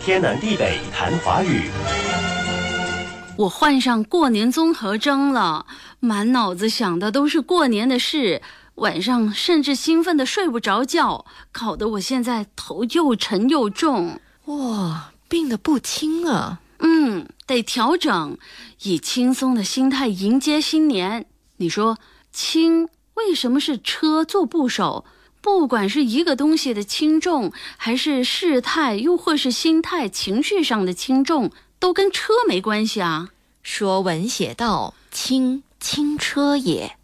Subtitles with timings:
[0.00, 1.70] 天南地北谈华语。
[3.36, 5.66] 我患上过年综合征了，
[6.00, 8.40] 满脑子想的都是过年的事，
[8.76, 14.18] 晚上甚至兴奋的睡不着觉，搞得我现在头又沉又重。
[14.46, 16.60] 哇，病得不轻啊！
[16.78, 18.38] 嗯，得调整，
[18.82, 21.26] 以轻松的心态迎接新年。
[21.58, 21.98] 你说
[22.32, 25.04] 轻为什么是车做部首？
[25.40, 33.30] 不管是一个东西的轻重，还是事态，又或是心态、情绪上的轻重，都跟车没关系啊。
[33.62, 36.96] 说文写道：“轻，轻车也。”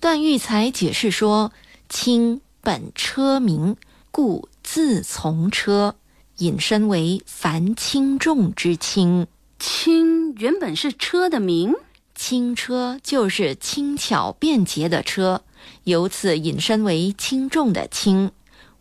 [0.00, 1.52] 段玉裁解释说
[1.88, 3.76] ：“轻本车名，
[4.10, 5.96] 故自从车，
[6.38, 9.26] 引申为凡轻重之轻。
[9.58, 11.74] 轻原本是车的名，
[12.22, 15.40] 轻车就是轻巧便捷的车。”
[15.84, 18.32] 由此引申为轻重的轻，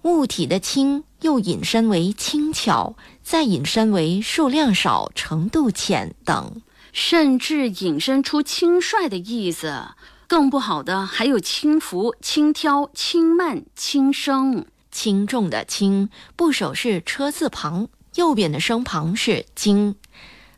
[0.02, 9.88] 物体的轻又引申为轻巧，再引申为数量少、程度浅等，甚至引申出轻率的意思。
[10.28, 14.66] 更不好的还有轻浮、轻佻、轻慢、轻声。
[14.92, 19.96] 轻重的轻部首是车字旁，右边的声旁是京，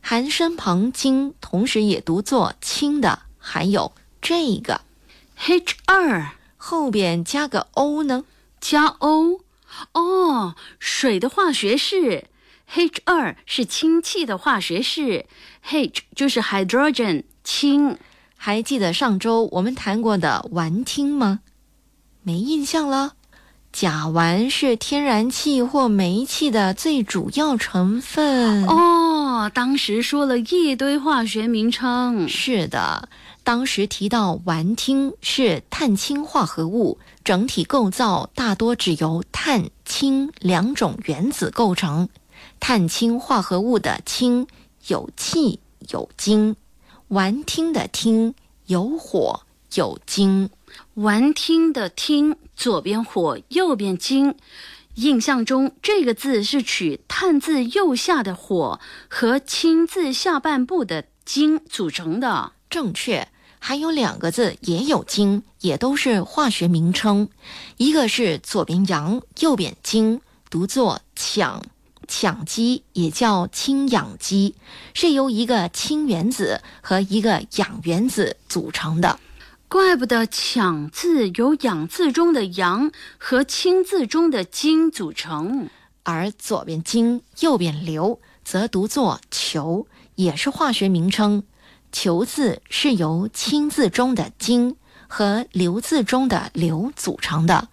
[0.02, 4.82] 含身旁京，同时也读作氢的还有这个。
[5.36, 8.24] H 二后边加个 O 呢？
[8.60, 9.40] 加 O
[9.92, 12.24] 哦，水的化学式
[12.74, 15.26] H 二是氢气的化学式
[15.70, 17.96] ，H 就是 hydrogen 氢。
[18.36, 21.40] 还记得上周我们谈过的烷烃吗？
[22.22, 23.14] 没印象了。
[23.72, 29.11] 甲烷是天然气或煤气的最主要成分哦。
[29.54, 32.28] 当时说了一堆化学名称。
[32.28, 33.08] 是的。
[33.44, 42.08] 当时提到烷烃是碳氢化合物，整体构造大多只由碳、氢两种原子构成。
[42.60, 44.46] 碳氢化合物的氢
[44.86, 46.54] 有气有金，
[47.10, 48.32] 烷烃的烃
[48.66, 49.40] 有火
[49.74, 50.48] 有金。
[50.96, 54.34] 烷烃的烃左边火右边金，
[54.96, 62.52] 印象中这个字是取碳字右下的火和氢字下半部的金组成的。
[62.68, 67.28] 正确，还有两个字也有金，也都是化学名称。
[67.78, 70.20] 一个是左边阳，右边金，
[70.50, 71.62] 读作羟，
[72.06, 74.54] 羟基也叫氢氧基，
[74.92, 79.18] 是由一个氢原子和一个氧原子组成的。
[79.72, 85.70] 怪不得抢字由氧字中的阳和氢字中的金组成，
[86.02, 91.44] 而左边金，右边硫，则读作球，也是化学名称。
[91.90, 94.76] 球字是由氢字中的氢
[95.08, 97.68] 和硫字中的硫组成的。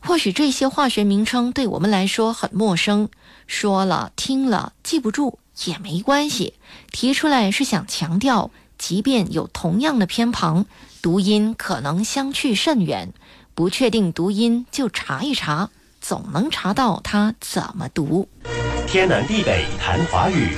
[0.00, 3.08] 或许这些化学名称对我们来说很陌生，
[3.48, 6.54] 说了听了记不住也没关系。
[6.92, 10.64] 提出来是想强调，即便有同样的偏旁，
[11.02, 13.12] 读音可能相去甚远。
[13.54, 15.68] 不确定读音就查一查，
[16.00, 18.26] 总能查到它怎么读。
[18.86, 20.56] 天南地北谈华语。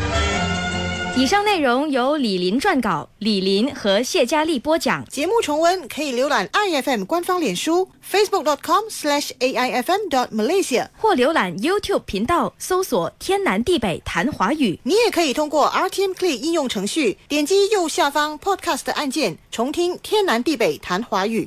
[1.15, 5.05] 以上内容由李林撰稿，李林和谢佳丽播讲。
[5.05, 14.81] 节目重温可以浏览 iFM 官方脸书 facebook.com/slash/aifm.dot.malaysia，或浏览 YouTube 频道搜索“天南地北谈华语”。
[14.85, 21.41] 你也可以通过 RTM Play 应用程序点击右下方 Podcast 按键，重听“天南地北谈华语”。